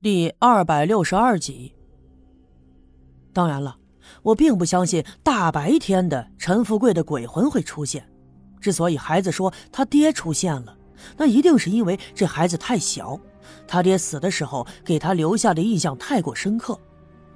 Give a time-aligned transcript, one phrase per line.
[0.00, 1.74] 第二百六十二集。
[3.32, 3.76] 当然了，
[4.22, 8.08] 我并不相信大白天的陈富贵的鬼魂会出现。
[8.60, 10.78] 之所以孩子说他爹出现了，
[11.16, 13.18] 那一定是因为这孩子太小，
[13.66, 16.78] 他爹死的时候给他留下的印象太过深刻，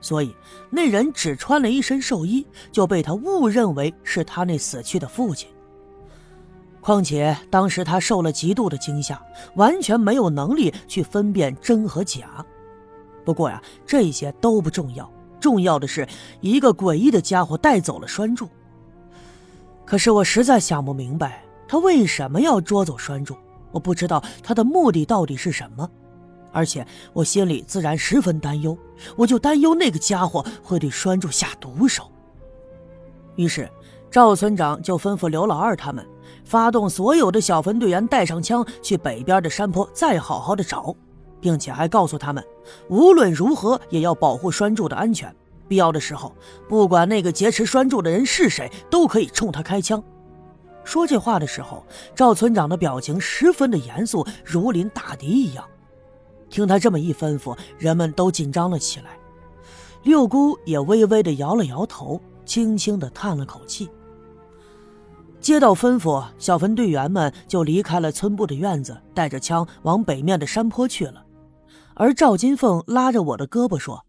[0.01, 0.33] 所以
[0.71, 5.49] 那人只穿了一身寿衣，就被他误认为是他那死去的父亲。
[6.81, 9.21] 况且当时他受了极度的惊吓，
[9.57, 12.45] 完全没有能力去分辨真和假。
[13.25, 15.11] 不过呀，这些都不重要，
[15.41, 16.07] 重要的是
[16.41, 18.49] 一个诡异的家伙带走了栓柱。
[19.85, 23.37] 可是我实在想不明白，他为什么要捉走栓柱？
[23.71, 25.89] 我不知道他的目的到底是什么，
[26.53, 28.77] 而且我心里自然十分担忧，
[29.17, 32.11] 我就担忧那个家伙会对栓柱下毒手。
[33.37, 33.69] 于是。
[34.11, 36.07] 赵村长就吩咐刘老二他们，
[36.45, 40.95] 发动所有的小分队员带上枪去北边的山坡再好好的找，
[41.43, 42.43] 并且还告诉他们，
[42.89, 45.35] 无论如何也要保护栓柱的安全。
[45.69, 46.35] 必要的时候，
[46.69, 50.03] 不管那个劫持栓柱的人是谁，都可以冲他开枪。
[50.85, 55.65] 说这话的时候，赵村长的表情十分的严肃，如临大敌一样。
[56.51, 59.19] 听他这么一吩咐，人们都紧张了起来。
[60.03, 63.89] 六姑也微微的摇了摇头，轻轻的叹了口气。
[65.41, 71.25] 接到吩咐，小分队员们就离开了村部的院子，带着枪往北面的山坡去了。
[71.95, 74.05] 而赵金凤拉着我的胳膊说：“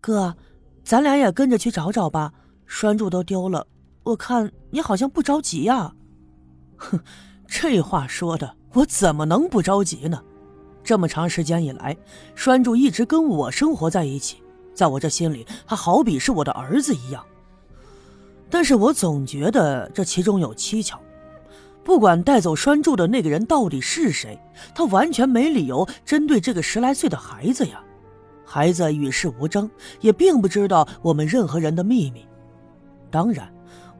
[0.00, 0.36] 哥，
[0.84, 2.32] 咱俩也跟着去找找吧。
[2.66, 3.66] 栓柱都丢了，
[4.02, 5.94] 我看你好像不着急呀。”
[6.76, 7.00] 哼，
[7.46, 10.22] 这话说的，我怎么能不着急呢？
[10.82, 11.96] 这么长时间以来，
[12.34, 14.42] 栓柱一直跟我生活在一起，
[14.74, 17.24] 在我这心里，他好比是我的儿子一样。
[18.48, 21.00] 但是我总觉得这其中有蹊跷，
[21.86, 24.36] 不管带走栓柱的那个人到底是谁，
[24.74, 27.80] 他完全没理由针对这个十来岁的孩子呀。
[28.44, 29.70] 孩子与世无争，
[30.00, 32.26] 也并不知道我们任何人的秘密。
[33.08, 33.48] 当然，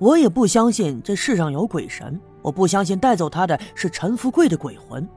[0.01, 5.09] 我也不相信这世上有鬼神，我不相信带走他的是陈富贵的鬼魂。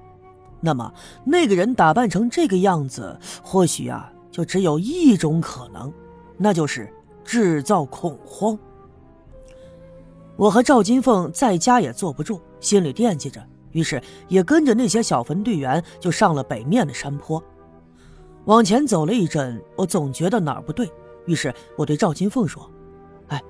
[0.61, 5.91] 那么，那个人打扮成这个样子，或许啊，就只有一种可能，
[6.37, 6.87] 那就是
[7.25, 8.55] 制造恐慌。
[10.39, 17.43] 我和赵金凤在家也坐不住，心里惦记着，于是也跟着那些小分队员就上了北面的山坡。
[18.45, 20.89] 往前走了一阵，我总觉得哪儿不对，
[21.25, 22.71] 于是我对赵金凤说
[23.27, 23.43] ：“哎，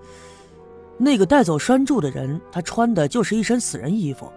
[0.97, 4.27] 那个带走栓柱的人，他穿的就是一身死人衣服，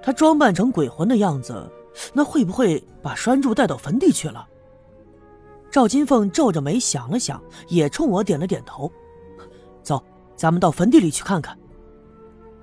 [0.00, 1.68] 他装扮成鬼魂的样子，
[2.12, 4.46] 那会不会把栓柱带到坟地去了？”
[5.72, 8.88] 赵金凤皱着眉想了想，也冲我点了点头
[9.82, 10.00] ：“走，
[10.36, 11.58] 咱们到坟地里去看看。”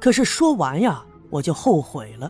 [0.03, 2.29] 可是说完呀，我就后悔了，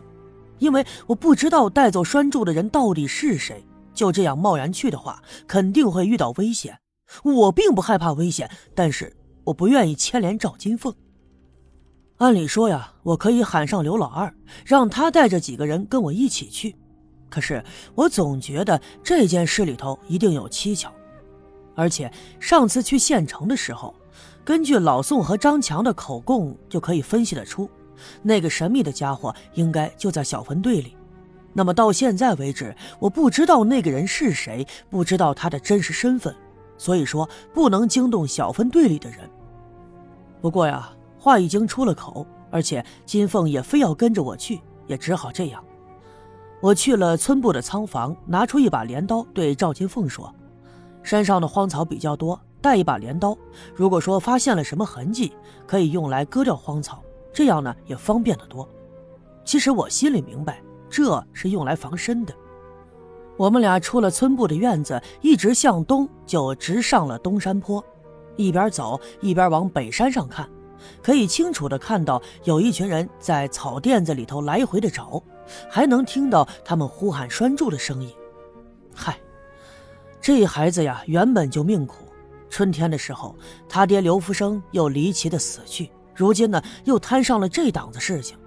[0.60, 3.64] 因为我不知道带走栓柱的人到底是谁。
[3.92, 6.78] 就这样贸然去的话，肯定会遇到危险。
[7.24, 10.94] 我并不害怕危险，但是我不愿意牵连赵金凤。
[12.18, 14.32] 按理说呀，我可以喊上刘老二，
[14.64, 16.76] 让他带着几个人跟我一起去。
[17.28, 17.60] 可是
[17.96, 20.92] 我总觉得这件事里头一定有蹊跷，
[21.74, 22.08] 而且
[22.38, 23.92] 上次去县城的时候。
[24.44, 27.68] 根据老宋和张强的口供，就可以分析得出，
[28.22, 30.94] 那个神秘的家伙应该就在小分队里。
[31.54, 36.34] 那么到现在为止，我不知道那个人是谁，不知道他的真实身份，
[36.76, 39.20] 所以说不能惊动小分队里的人。
[40.42, 45.64] 不过呀，话已经出了口，而且金凤也非要跟着我去，也只好这样。
[46.60, 50.34] 我去了村部的仓房，拿出一把镰刀，对赵金凤说
[51.02, 53.36] ：“山上的荒草比较多。”带一把镰刀，
[53.74, 55.36] 如果说发现了什么痕迹，
[55.66, 58.66] 可以用来割掉荒草，这样呢也方便得多。
[59.44, 62.32] 其实我心里明白，这是用来防身的。
[63.36, 67.84] 我们俩出了村部的院子，一直向东，就直上了东山坡。
[68.36, 70.48] 一边走一边往北山上看，
[71.02, 75.22] 可以清楚的看到有一群人在草甸子里头来回的找，
[75.68, 78.10] 还能听到他们呼喊拴柱的声音。
[78.94, 79.18] 嗨，
[80.18, 82.03] 这孩子呀，原本就命苦。
[82.54, 83.34] 春天的时候，
[83.68, 88.38] 他爹刘福生又离奇的死去，如今呢又摊上了这档子事情，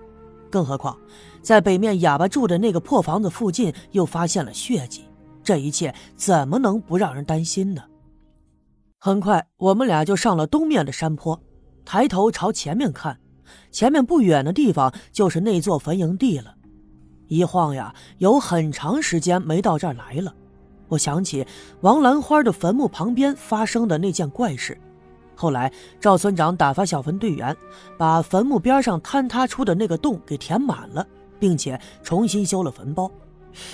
[0.50, 0.98] 更何况
[1.42, 5.04] 在北面哑巴住的那个破房子附近又发现了血迹，
[5.44, 7.84] 这一切怎么能不让人担心呢？
[8.98, 11.38] 很快，我们俩就上了东面的山坡，
[11.84, 13.20] 抬头朝前面看，
[13.72, 16.56] 前面不远的地方就是那座坟营地了。
[17.28, 20.34] 一晃呀，有很长时间没到这儿来了。
[20.88, 21.46] 我想起
[21.82, 24.78] 王兰花的坟墓旁边发生的那件怪事，
[25.36, 27.56] 后来赵村长打发小坟队员
[27.98, 31.06] 把坟墓边上坍塌出的那个洞给填满了，
[31.40, 33.12] 并且重新修了坟包。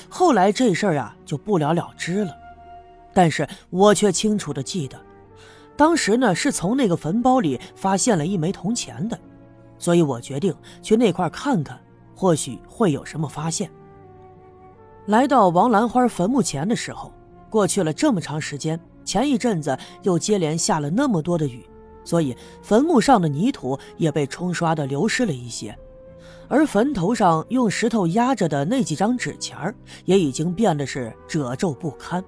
[0.10, 2.36] 后来这事儿啊就不了了之了。
[3.13, 5.00] 但是我却清楚的记得，
[5.77, 9.19] 当时呢是从那个坟包里发现了一枚铜钱的，
[9.77, 10.51] 所以我决定
[10.81, 11.80] 去那块看看，
[12.16, 13.69] 或许会有什么发现。
[15.08, 17.12] 来到王兰花坟墓前的时候，
[17.50, 21.66] 过去了这么长时间，前一阵子又接连下了那么多的雨，
[22.06, 25.78] 所以坟墓上的泥土也被冲刷的流失了一些，
[26.48, 32.24] 而坟头上用石头压着的那几张纸钱也已经变得是褶皱不堪。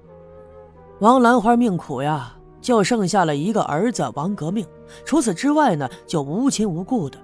[0.98, 4.66] 王兰花命苦呀，就剩下了一个儿子王革命，
[5.06, 7.18] 除此之外呢，就无亲无故的，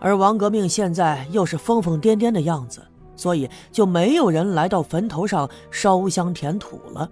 [0.00, 2.82] 而王革命现在又是疯疯癫癫的样子。
[3.16, 7.10] 所以就没有人来到坟头上烧香填土了。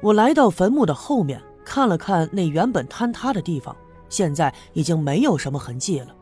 [0.00, 3.76] 我来到坟墓的后面，看了看那原本坍塌的地方，
[4.08, 6.14] 现在已经没有什么痕迹了。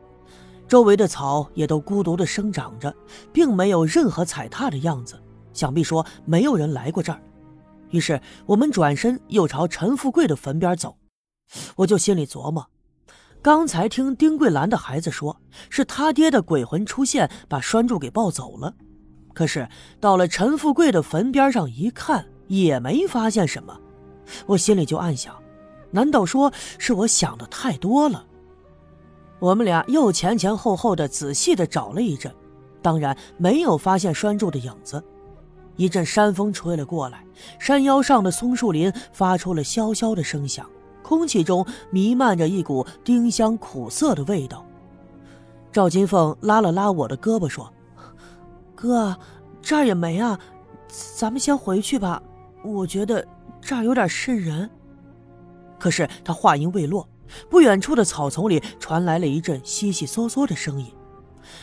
[0.66, 2.94] 周围的草也都孤独地生长着，
[3.32, 5.18] 并没有任何踩踏的样子，
[5.52, 7.20] 想必说没有人来过这儿。
[7.90, 10.96] 于是我们转身又朝陈富贵的坟边走，
[11.76, 12.66] 我就心里琢磨。
[13.48, 15.34] 刚才听丁桂兰的孩子说，
[15.70, 18.74] 是他爹的鬼魂出现，把栓柱给抱走了。
[19.32, 19.66] 可是
[19.98, 23.74] 到了陈富贵的坟边上一看，也没发现什么。
[24.44, 25.34] 我心里就暗想：
[25.90, 28.22] 难道说是我想的太多了？
[29.38, 32.30] 我们俩又前前后后的仔细的找了一阵，
[32.82, 35.02] 当然没有发现栓柱的影子。
[35.76, 37.24] 一阵山风吹了过来，
[37.58, 40.68] 山腰上的松树林发出了萧萧的声响。
[41.08, 44.62] 空气中弥漫着一股丁香苦涩的味道。
[45.72, 47.72] 赵金凤拉了拉我的胳膊，说
[48.76, 49.16] ：“哥，
[49.62, 50.38] 这儿也没啊，
[51.16, 52.22] 咱们先回去吧。
[52.62, 53.26] 我觉得
[53.58, 54.68] 这儿有点瘆人。”
[55.80, 57.08] 可是他话音未落，
[57.48, 60.92] 不远处的草丛里传来了一阵悉悉嗦嗦的声音。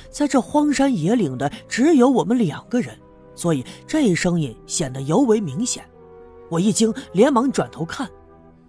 [0.10, 2.98] 在这荒山野岭的，只有我们两个人，
[3.36, 5.86] 所以这声音显得尤为明显。
[6.50, 8.10] 我一惊，连忙转头看。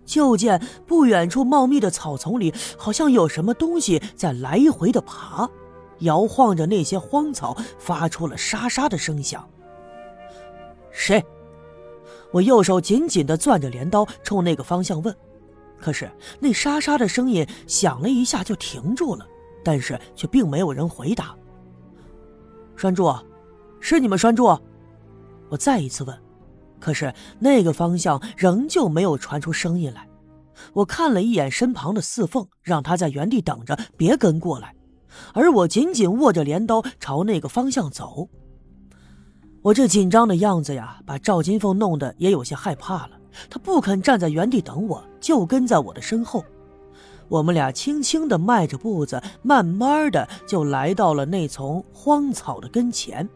[0.06, 5.46] 就见不远处茂密的草丛里，好像有什么东西在来回的爬，
[5.98, 9.46] 摇晃着那些荒草，发出了沙沙的声响。
[10.90, 11.22] 谁？
[12.32, 15.14] 我右手紧紧的攥着镰刀，冲那个方向问。
[15.78, 16.10] 可是
[16.40, 19.26] 那沙沙的声音响了一下就停住了，
[19.62, 21.34] 但是却并没有人回答。
[22.76, 23.14] 栓柱，
[23.80, 24.58] 是你们栓柱？
[25.48, 26.25] 我再一次问。
[26.86, 30.06] 可是那个方向仍旧没有传出声音来。
[30.72, 34.72] 我看了一眼身旁的四凤，让他在原地等着，别跟过来。
[35.34, 38.28] 而我紧紧握着镰刀，朝那个方向走。
[39.62, 43.18] 我这紧张的样子呀，把赵金凤弄得也有些害怕了。
[43.50, 46.44] 他不肯站在原地等我，就跟在我的身后。
[47.26, 53.28] 我们俩轻轻地迈着步子，慢慢的就来到了那丛荒草的跟前。